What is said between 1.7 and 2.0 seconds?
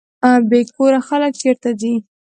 ځي؟